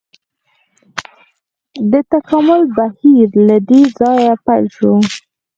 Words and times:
د 1.91 1.93
تکامل 2.11 2.61
بهیر 2.77 3.29
له 3.47 3.57
دې 3.67 3.81
ځایه 3.99 4.33
پیل 4.45 4.65
شو. 4.75 4.93